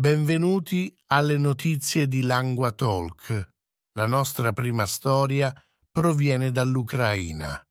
Benvenuti 0.00 0.96
alle 1.08 1.36
notizie 1.36 2.08
di 2.08 2.22
Langua 2.22 2.72
Talk. 2.72 3.50
La 3.92 4.06
nostra 4.06 4.50
prima 4.54 4.86
storia 4.86 5.54
proviene 5.90 6.50
dall'Ucraina. 6.50 7.62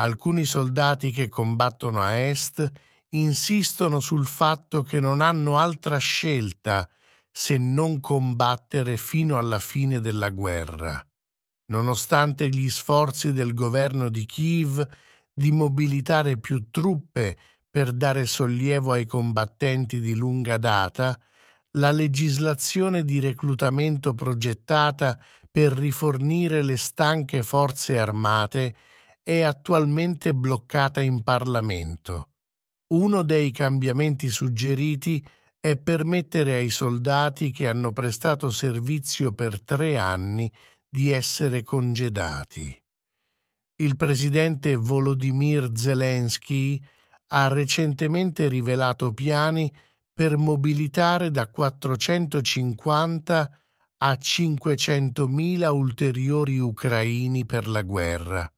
Alcuni 0.00 0.44
soldati 0.44 1.12
che 1.12 1.28
combattono 1.28 2.00
a 2.00 2.16
est 2.16 2.68
insistono 3.10 4.00
sul 4.00 4.26
fatto 4.26 4.82
che 4.82 4.98
non 4.98 5.20
hanno 5.20 5.56
altra 5.56 5.98
scelta 5.98 6.90
se 7.30 7.58
non 7.58 8.00
combattere 8.00 8.96
fino 8.96 9.38
alla 9.38 9.60
fine 9.60 10.00
della 10.00 10.30
guerra. 10.30 11.00
Nonostante 11.66 12.48
gli 12.48 12.68
sforzi 12.70 13.32
del 13.32 13.54
governo 13.54 14.08
di 14.08 14.26
Kiev 14.26 14.84
di 15.32 15.52
mobilitare 15.52 16.38
più 16.38 16.70
truppe 16.72 17.38
per 17.70 17.92
dare 17.92 18.26
sollievo 18.26 18.90
ai 18.90 19.06
combattenti 19.06 20.00
di 20.00 20.16
lunga 20.16 20.56
data, 20.58 21.16
la 21.78 21.90
legislazione 21.90 23.04
di 23.04 23.20
reclutamento 23.20 24.14
progettata 24.14 25.18
per 25.50 25.72
rifornire 25.72 26.62
le 26.62 26.76
stanche 26.76 27.42
forze 27.42 27.98
armate 27.98 28.74
è 29.22 29.42
attualmente 29.42 30.34
bloccata 30.34 31.00
in 31.00 31.22
Parlamento. 31.22 32.30
Uno 32.88 33.22
dei 33.22 33.50
cambiamenti 33.52 34.28
suggeriti 34.28 35.24
è 35.58 35.76
permettere 35.76 36.54
ai 36.54 36.70
soldati 36.70 37.52
che 37.52 37.68
hanno 37.68 37.92
prestato 37.92 38.50
servizio 38.50 39.32
per 39.32 39.62
tre 39.62 39.96
anni 39.96 40.50
di 40.88 41.10
essere 41.10 41.62
congedati. 41.62 42.76
Il 43.76 43.96
presidente 43.96 44.76
Volodymyr 44.76 45.70
Zelensky 45.74 46.82
ha 47.28 47.48
recentemente 47.48 48.48
rivelato 48.48 49.12
piani 49.14 49.72
per 50.22 50.36
mobilitare 50.36 51.32
da 51.32 51.48
450 51.48 53.58
a 53.96 54.12
500.000 54.12 55.68
ulteriori 55.68 56.60
ucraini 56.60 57.44
per 57.44 57.66
la 57.66 57.82
guerra. 57.82 58.48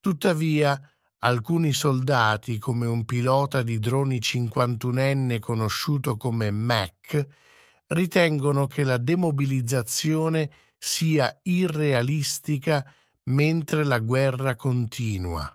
Tuttavia, 0.00 0.80
alcuni 1.18 1.74
soldati, 1.74 2.56
come 2.56 2.86
un 2.86 3.04
pilota 3.04 3.62
di 3.62 3.78
droni 3.78 4.18
51enne 4.18 5.40
conosciuto 5.40 6.16
come 6.16 6.50
Mac, 6.50 7.26
ritengono 7.88 8.66
che 8.66 8.82
la 8.82 8.96
demobilizzazione 8.96 10.50
sia 10.78 11.38
irrealistica 11.42 12.82
mentre 13.24 13.84
la 13.84 13.98
guerra 13.98 14.56
continua. 14.56 15.54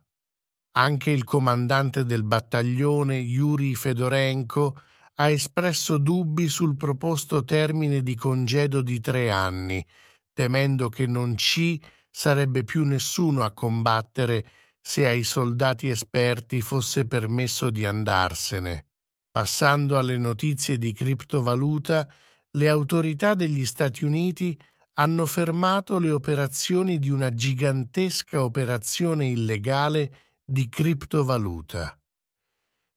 Anche 0.73 1.09
il 1.09 1.23
comandante 1.23 2.05
del 2.05 2.21
battaglione 2.21 3.15
Yuri 3.15 3.73
Fedorenko 3.73 4.79
ha 5.21 5.29
espresso 5.29 5.97
dubbi 5.97 6.47
sul 6.47 6.77
proposto 6.77 7.43
termine 7.43 8.01
di 8.01 8.15
congedo 8.15 8.81
di 8.81 9.01
tre 9.01 9.29
anni, 9.31 9.85
temendo 10.33 10.87
che 10.87 11.05
non 11.07 11.35
ci 11.37 11.81
sarebbe 12.09 12.63
più 12.63 12.85
nessuno 12.85 13.43
a 13.43 13.51
combattere 13.51 14.45
se 14.79 15.05
ai 15.05 15.23
soldati 15.23 15.89
esperti 15.89 16.61
fosse 16.61 17.05
permesso 17.05 17.69
di 17.69 17.85
andarsene. 17.85 18.85
Passando 19.29 19.97
alle 19.97 20.17
notizie 20.17 20.77
di 20.77 20.93
criptovaluta, 20.93 22.07
le 22.51 22.69
autorità 22.69 23.33
degli 23.35 23.65
Stati 23.65 24.05
Uniti 24.05 24.57
hanno 24.93 25.25
fermato 25.25 25.99
le 25.99 26.11
operazioni 26.11 26.97
di 26.97 27.09
una 27.09 27.33
gigantesca 27.33 28.41
operazione 28.43 29.27
illegale 29.27 30.11
di 30.43 30.67
criptovaluta. 30.69 31.98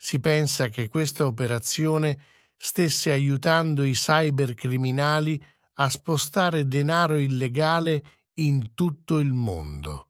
Si 0.04 0.18
pensa 0.18 0.68
che 0.68 0.88
questa 0.88 1.26
operazione 1.26 2.18
stesse 2.56 3.12
aiutando 3.12 3.84
i 3.84 3.92
cybercriminali 3.92 5.40
a 5.74 5.88
spostare 5.88 6.66
denaro 6.66 7.16
illegale 7.16 8.02
in 8.38 8.74
tutto 8.74 9.20
il 9.20 9.32
mondo. 9.32 10.08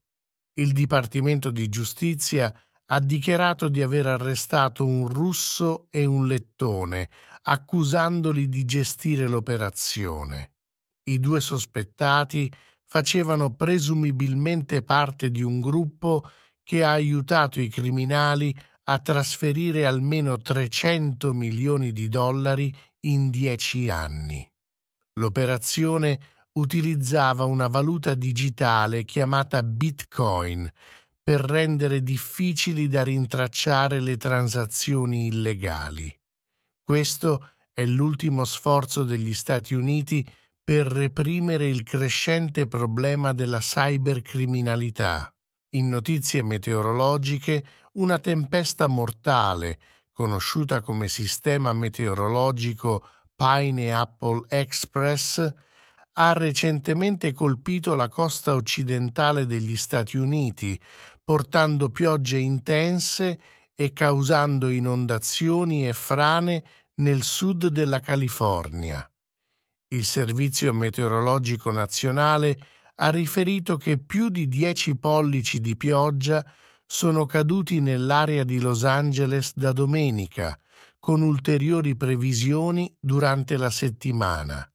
Il 0.54 0.72
Dipartimento 0.72 1.50
di 1.50 1.68
Giustizia 1.68 2.50
ha 2.86 3.00
dichiarato 3.00 3.68
di 3.68 3.82
aver 3.82 4.06
arrestato 4.06 4.86
un 4.86 5.08
russo 5.08 5.88
e 5.90 6.06
un 6.06 6.26
lettone, 6.26 7.10
accusandoli 7.42 8.48
di 8.48 8.64
gestire 8.64 9.28
l'operazione. 9.28 10.52
I 11.10 11.20
due 11.20 11.42
sospettati 11.42 12.50
facevano 12.86 13.54
presumibilmente 13.54 14.82
parte 14.82 15.30
di 15.30 15.42
un 15.42 15.60
gruppo 15.60 16.26
che 16.62 16.82
ha 16.82 16.92
aiutato 16.92 17.60
i 17.60 17.68
criminali 17.68 18.56
a 18.92 18.98
trasferire 18.98 19.86
almeno 19.86 20.36
300 20.36 21.32
milioni 21.32 21.92
di 21.92 22.08
dollari 22.08 22.74
in 23.06 23.30
dieci 23.30 23.88
anni. 23.88 24.46
L'operazione 25.14 26.20
utilizzava 26.52 27.44
una 27.44 27.68
valuta 27.68 28.14
digitale 28.14 29.04
chiamata 29.04 29.62
Bitcoin 29.62 30.70
per 31.22 31.40
rendere 31.40 32.02
difficili 32.02 32.88
da 32.88 33.02
rintracciare 33.02 34.00
le 34.00 34.18
transazioni 34.18 35.26
illegali. 35.26 36.14
Questo 36.84 37.52
è 37.72 37.86
l'ultimo 37.86 38.44
sforzo 38.44 39.04
degli 39.04 39.32
Stati 39.32 39.72
Uniti 39.72 40.26
per 40.62 40.86
reprimere 40.86 41.66
il 41.66 41.82
crescente 41.82 42.66
problema 42.66 43.32
della 43.32 43.60
cybercriminalità. 43.60 45.31
In 45.74 45.88
notizie 45.88 46.42
meteorologiche 46.42 47.64
una 47.92 48.18
tempesta 48.18 48.88
mortale, 48.88 49.78
conosciuta 50.12 50.82
come 50.82 51.08
sistema 51.08 51.72
meteorologico 51.72 53.06
Pineapple 53.34 54.44
Express, 54.48 55.54
ha 56.14 56.32
recentemente 56.34 57.32
colpito 57.32 57.94
la 57.94 58.08
costa 58.08 58.54
occidentale 58.54 59.46
degli 59.46 59.74
Stati 59.76 60.18
Uniti, 60.18 60.78
portando 61.24 61.88
piogge 61.88 62.36
intense 62.36 63.40
e 63.74 63.94
causando 63.94 64.68
inondazioni 64.68 65.88
e 65.88 65.94
frane 65.94 66.64
nel 66.96 67.22
sud 67.22 67.68
della 67.68 68.00
California. 68.00 69.10
Il 69.88 70.04
Servizio 70.04 70.74
meteorologico 70.74 71.70
nazionale 71.70 72.58
ha 72.96 73.10
riferito 73.10 73.76
che 73.76 73.98
più 73.98 74.28
di 74.28 74.48
10 74.48 74.96
pollici 74.96 75.60
di 75.60 75.76
pioggia 75.76 76.44
sono 76.86 77.24
caduti 77.26 77.80
nell'area 77.80 78.44
di 78.44 78.60
Los 78.60 78.84
Angeles 78.84 79.54
da 79.54 79.72
domenica, 79.72 80.58
con 80.98 81.22
ulteriori 81.22 81.96
previsioni 81.96 82.94
durante 83.00 83.56
la 83.56 83.70
settimana. 83.70 84.70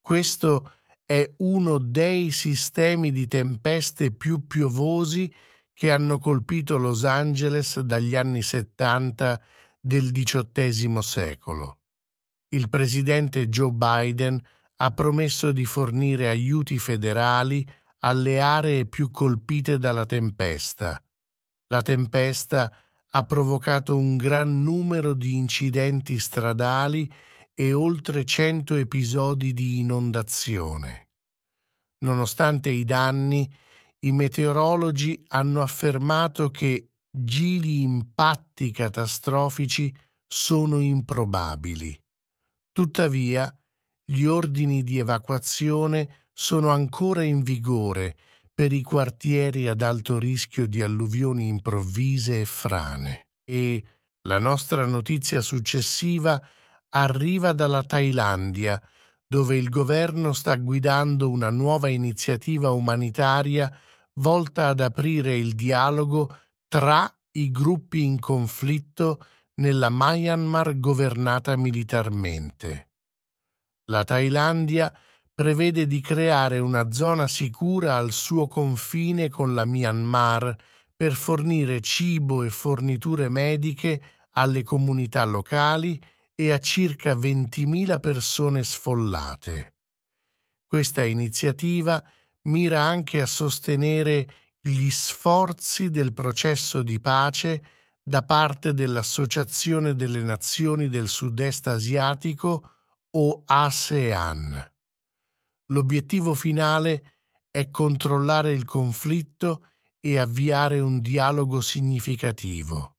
Questo 0.00 0.72
è 1.04 1.30
uno 1.38 1.78
dei 1.78 2.30
sistemi 2.30 3.12
di 3.12 3.26
tempeste 3.26 4.12
più 4.12 4.46
piovosi 4.46 5.32
che 5.72 5.90
hanno 5.90 6.18
colpito 6.18 6.76
Los 6.76 7.04
Angeles 7.04 7.80
dagli 7.80 8.16
anni 8.16 8.42
70 8.42 9.40
del 9.80 10.12
XVIII 10.12 11.02
secolo. 11.02 11.78
Il 12.48 12.68
presidente 12.68 13.48
Joe 13.48 13.70
Biden 13.70 14.40
ha 14.80 14.90
promesso 14.92 15.52
di 15.52 15.64
fornire 15.64 16.28
aiuti 16.28 16.78
federali 16.78 17.66
alle 18.00 18.40
aree 18.40 18.86
più 18.86 19.10
colpite 19.10 19.78
dalla 19.78 20.06
tempesta 20.06 21.02
la 21.72 21.82
tempesta 21.82 22.72
ha 23.12 23.24
provocato 23.24 23.96
un 23.96 24.16
gran 24.16 24.62
numero 24.62 25.14
di 25.14 25.36
incidenti 25.36 26.18
stradali 26.18 27.10
e 27.54 27.72
oltre 27.72 28.24
cento 28.24 28.74
episodi 28.74 29.52
di 29.52 29.78
inondazione. 29.78 31.10
Nonostante 32.04 32.70
i 32.70 32.84
danni, 32.84 33.48
i 34.00 34.12
meteorologi 34.12 35.22
hanno 35.28 35.60
affermato 35.62 36.50
che 36.50 36.90
giri 37.08 37.82
impatti 37.82 38.72
catastrofici 38.72 39.94
sono 40.26 40.80
improbabili. 40.80 41.96
Tuttavia, 42.72 43.52
gli 44.10 44.24
ordini 44.24 44.82
di 44.82 44.98
evacuazione 44.98 46.24
sono 46.32 46.70
ancora 46.70 47.22
in 47.22 47.42
vigore 47.42 48.16
per 48.52 48.72
i 48.72 48.82
quartieri 48.82 49.68
ad 49.68 49.82
alto 49.82 50.18
rischio 50.18 50.66
di 50.66 50.82
alluvioni 50.82 51.46
improvvise 51.46 52.40
e 52.40 52.44
frane. 52.44 53.28
E 53.44 53.84
la 54.22 54.40
nostra 54.40 54.84
notizia 54.84 55.40
successiva 55.40 56.42
arriva 56.88 57.52
dalla 57.52 57.84
Thailandia, 57.84 58.82
dove 59.28 59.56
il 59.56 59.68
governo 59.68 60.32
sta 60.32 60.56
guidando 60.56 61.30
una 61.30 61.50
nuova 61.50 61.88
iniziativa 61.88 62.72
umanitaria 62.72 63.72
volta 64.14 64.66
ad 64.66 64.80
aprire 64.80 65.36
il 65.36 65.54
dialogo 65.54 66.36
tra 66.66 67.08
i 67.32 67.52
gruppi 67.52 68.02
in 68.02 68.18
conflitto 68.18 69.24
nella 69.60 69.88
Myanmar 69.88 70.80
governata 70.80 71.56
militarmente. 71.56 72.89
La 73.90 74.04
Thailandia 74.04 74.96
prevede 75.34 75.88
di 75.88 76.00
creare 76.00 76.60
una 76.60 76.92
zona 76.92 77.26
sicura 77.26 77.96
al 77.96 78.12
suo 78.12 78.46
confine 78.46 79.28
con 79.28 79.52
la 79.52 79.64
Myanmar 79.64 80.56
per 80.94 81.12
fornire 81.14 81.80
cibo 81.80 82.44
e 82.44 82.50
forniture 82.50 83.28
mediche 83.28 84.00
alle 84.34 84.62
comunità 84.62 85.24
locali 85.24 86.00
e 86.36 86.52
a 86.52 86.60
circa 86.60 87.14
20.000 87.14 87.98
persone 87.98 88.62
sfollate. 88.62 89.74
Questa 90.66 91.02
iniziativa 91.02 92.00
mira 92.42 92.82
anche 92.82 93.20
a 93.20 93.26
sostenere 93.26 94.28
gli 94.60 94.88
sforzi 94.88 95.90
del 95.90 96.12
processo 96.12 96.82
di 96.82 97.00
pace 97.00 97.64
da 98.00 98.22
parte 98.22 98.72
dell'Associazione 98.72 99.96
delle 99.96 100.22
Nazioni 100.22 100.88
del 100.88 101.08
Sud-Est 101.08 101.66
Asiatico 101.66 102.74
o 103.12 103.42
ASEAN. 103.44 104.72
L'obiettivo 105.66 106.34
finale 106.34 107.14
è 107.50 107.70
controllare 107.70 108.52
il 108.52 108.64
conflitto 108.64 109.66
e 110.00 110.18
avviare 110.18 110.80
un 110.80 111.00
dialogo 111.00 111.60
significativo. 111.60 112.96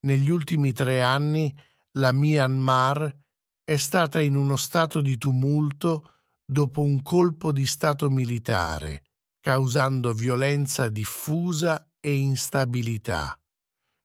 Negli 0.00 0.30
ultimi 0.30 0.72
tre 0.72 1.02
anni 1.02 1.54
la 1.98 2.12
Myanmar 2.12 3.16
è 3.64 3.76
stata 3.76 4.20
in 4.20 4.36
uno 4.36 4.56
stato 4.56 5.00
di 5.00 5.18
tumulto 5.18 6.12
dopo 6.44 6.80
un 6.80 7.02
colpo 7.02 7.52
di 7.52 7.66
Stato 7.66 8.08
militare, 8.08 9.02
causando 9.40 10.14
violenza 10.14 10.88
diffusa 10.88 11.90
e 12.00 12.16
instabilità. 12.16 13.38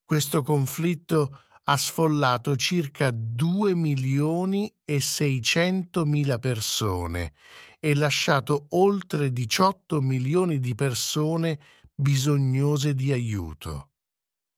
Questo 0.04 0.42
conflitto 0.42 1.44
ha 1.66 1.78
sfollato 1.78 2.56
circa 2.56 3.10
2 3.12 3.74
milioni 3.74 4.74
e 4.84 5.00
600 5.00 6.06
mila 6.06 6.38
persone 6.38 7.34
e 7.80 7.96
lasciato 7.96 8.68
oltre 8.72 9.32
18 9.32 10.02
milioni 10.02 10.60
di 10.60 10.76
persone 10.76 11.60
bisognose 11.96 12.94
di 12.94 13.12
aiuto. 13.12 13.90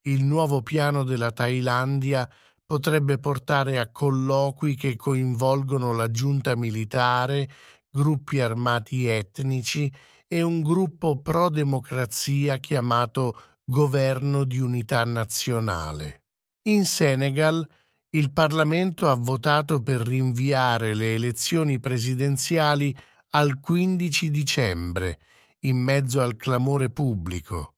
Il 0.08 0.24
nuovo 0.24 0.62
piano 0.62 1.04
della 1.04 1.32
Thailandia 1.32 2.30
potrebbe 2.66 3.20
portare 3.20 3.78
a 3.80 3.92
colloqui 3.92 4.76
che 4.76 4.96
coinvolgono 4.96 5.94
la 5.94 6.10
giunta 6.10 6.56
militare, 6.56 7.50
gruppi 7.90 8.40
armati 8.40 9.08
etnici 9.08 9.92
e 10.28 10.42
un 10.42 10.62
gruppo 10.62 11.22
pro-democrazia 11.22 12.58
chiamato 12.58 13.40
Governo 13.64 14.44
di 14.44 14.60
Unità 14.60 15.04
Nazionale. 15.04 16.25
In 16.68 16.86
Senegal 16.86 17.68
il 18.16 18.32
Parlamento 18.32 19.08
ha 19.08 19.14
votato 19.14 19.84
per 19.84 20.02
rinviare 20.02 20.96
le 20.96 21.14
elezioni 21.14 21.80
presidenziali 21.80 22.96
al 23.32 23.60
15 23.60 24.32
dicembre, 24.32 25.20
in 25.66 25.78
mezzo 25.78 26.22
al 26.22 26.36
clamore 26.36 26.90
pubblico. 26.90 27.76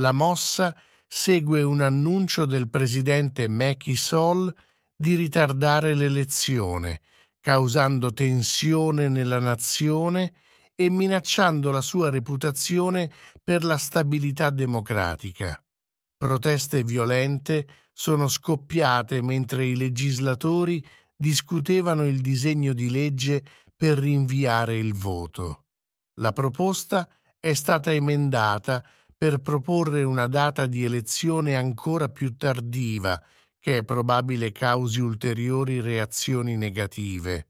La 0.00 0.12
mossa 0.12 0.74
segue 1.06 1.62
un 1.62 1.82
annuncio 1.82 2.46
del 2.46 2.70
presidente 2.70 3.48
Macky 3.48 3.96
Sall 3.96 4.50
di 4.96 5.14
ritardare 5.14 5.94
l'elezione, 5.94 7.02
causando 7.38 8.14
tensione 8.14 9.08
nella 9.08 9.40
nazione 9.40 10.32
e 10.74 10.88
minacciando 10.88 11.70
la 11.70 11.82
sua 11.82 12.08
reputazione 12.08 13.12
per 13.44 13.62
la 13.62 13.76
stabilità 13.76 14.48
democratica. 14.48 15.61
Proteste 16.22 16.84
violente 16.84 17.66
sono 17.92 18.28
scoppiate 18.28 19.20
mentre 19.22 19.66
i 19.66 19.74
legislatori 19.74 20.80
discutevano 21.16 22.06
il 22.06 22.20
disegno 22.20 22.74
di 22.74 22.90
legge 22.90 23.42
per 23.74 23.98
rinviare 23.98 24.78
il 24.78 24.94
voto. 24.94 25.64
La 26.20 26.30
proposta 26.30 27.08
è 27.40 27.54
stata 27.54 27.92
emendata 27.92 28.88
per 29.16 29.40
proporre 29.40 30.04
una 30.04 30.28
data 30.28 30.66
di 30.66 30.84
elezione 30.84 31.56
ancora 31.56 32.08
più 32.08 32.36
tardiva, 32.36 33.20
che 33.58 33.78
è 33.78 33.82
probabile 33.82 34.52
causi 34.52 35.00
ulteriori 35.00 35.80
reazioni 35.80 36.56
negative. 36.56 37.48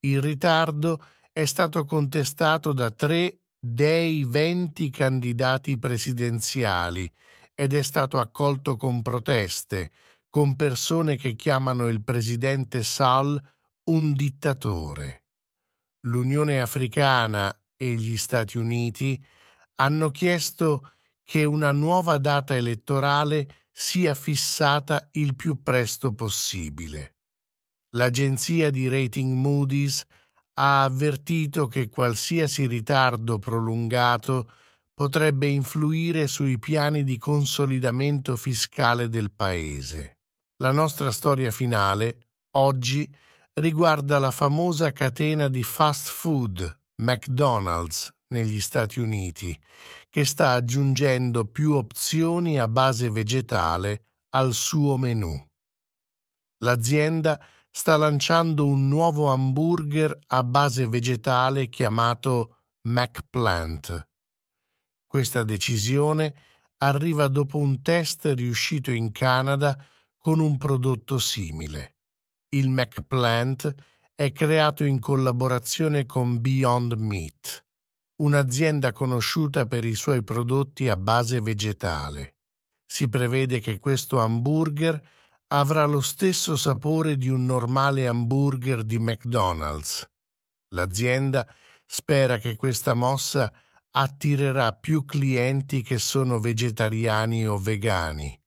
Il 0.00 0.20
ritardo 0.20 1.00
è 1.30 1.44
stato 1.44 1.84
contestato 1.84 2.72
da 2.72 2.90
tre 2.90 3.42
dei 3.56 4.24
venti 4.24 4.90
candidati 4.90 5.78
presidenziali 5.78 7.08
ed 7.60 7.74
è 7.74 7.82
stato 7.82 8.18
accolto 8.18 8.78
con 8.78 9.02
proteste, 9.02 9.90
con 10.30 10.56
persone 10.56 11.16
che 11.16 11.34
chiamano 11.34 11.88
il 11.88 12.02
presidente 12.02 12.82
Sall 12.82 13.38
un 13.90 14.14
dittatore. 14.14 15.24
L'Unione 16.06 16.62
Africana 16.62 17.54
e 17.76 17.96
gli 17.96 18.16
Stati 18.16 18.56
Uniti 18.56 19.22
hanno 19.74 20.10
chiesto 20.10 20.92
che 21.22 21.44
una 21.44 21.70
nuova 21.70 22.16
data 22.16 22.56
elettorale 22.56 23.66
sia 23.70 24.14
fissata 24.14 25.10
il 25.12 25.36
più 25.36 25.62
presto 25.62 26.14
possibile. 26.14 27.16
L'agenzia 27.90 28.70
di 28.70 28.88
rating 28.88 29.34
Moody's 29.34 30.02
ha 30.54 30.84
avvertito 30.84 31.66
che 31.66 31.90
qualsiasi 31.90 32.66
ritardo 32.66 33.38
prolungato 33.38 34.50
potrebbe 35.00 35.46
influire 35.46 36.26
sui 36.26 36.58
piani 36.58 37.04
di 37.04 37.16
consolidamento 37.16 38.36
fiscale 38.36 39.08
del 39.08 39.32
Paese. 39.32 40.18
La 40.58 40.72
nostra 40.72 41.10
storia 41.10 41.50
finale, 41.50 42.26
oggi, 42.58 43.10
riguarda 43.54 44.18
la 44.18 44.30
famosa 44.30 44.92
catena 44.92 45.48
di 45.48 45.62
fast 45.62 46.10
food 46.10 46.80
McDonald's 46.96 48.12
negli 48.34 48.60
Stati 48.60 49.00
Uniti, 49.00 49.58
che 50.10 50.26
sta 50.26 50.50
aggiungendo 50.50 51.46
più 51.46 51.72
opzioni 51.72 52.58
a 52.58 52.68
base 52.68 53.08
vegetale 53.08 54.04
al 54.34 54.52
suo 54.52 54.98
menù. 54.98 55.34
L'azienda 56.62 57.42
sta 57.70 57.96
lanciando 57.96 58.66
un 58.66 58.86
nuovo 58.86 59.32
hamburger 59.32 60.14
a 60.26 60.44
base 60.44 60.86
vegetale 60.88 61.70
chiamato 61.70 62.58
McPlant. 62.82 64.08
Questa 65.10 65.42
decisione 65.42 66.32
arriva 66.84 67.26
dopo 67.26 67.58
un 67.58 67.82
test 67.82 68.26
riuscito 68.26 68.92
in 68.92 69.10
Canada 69.10 69.76
con 70.16 70.38
un 70.38 70.56
prodotto 70.56 71.18
simile. 71.18 71.96
Il 72.50 72.68
McPlant 72.68 73.74
è 74.14 74.30
creato 74.30 74.84
in 74.84 75.00
collaborazione 75.00 76.06
con 76.06 76.40
Beyond 76.40 76.92
Meat, 76.92 77.64
un'azienda 78.22 78.92
conosciuta 78.92 79.66
per 79.66 79.84
i 79.84 79.96
suoi 79.96 80.22
prodotti 80.22 80.88
a 80.88 80.96
base 80.96 81.40
vegetale. 81.40 82.36
Si 82.86 83.08
prevede 83.08 83.58
che 83.58 83.80
questo 83.80 84.20
hamburger 84.20 85.02
avrà 85.48 85.86
lo 85.86 86.00
stesso 86.00 86.54
sapore 86.54 87.16
di 87.16 87.28
un 87.28 87.46
normale 87.46 88.06
hamburger 88.06 88.84
di 88.84 89.00
McDonald's. 89.00 90.08
L'azienda 90.68 91.52
spera 91.84 92.38
che 92.38 92.54
questa 92.54 92.94
mossa 92.94 93.52
attirerà 93.92 94.72
più 94.72 95.04
clienti 95.04 95.82
che 95.82 95.98
sono 95.98 96.38
vegetariani 96.38 97.46
o 97.46 97.58
vegani. 97.58 98.38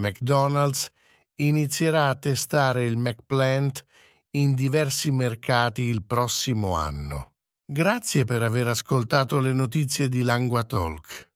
McDonald's 0.00 0.90
inizierà 1.36 2.08
a 2.08 2.14
testare 2.14 2.84
il 2.84 2.96
McPlant 2.96 3.84
in 4.32 4.54
diversi 4.54 5.10
mercati 5.10 5.82
il 5.82 6.04
prossimo 6.04 6.74
anno. 6.74 7.32
Grazie 7.64 8.24
per 8.24 8.42
aver 8.42 8.68
ascoltato 8.68 9.40
le 9.40 9.52
notizie 9.52 10.08
di 10.08 10.22
Lingua 10.22 10.64
Talk. 10.64 11.30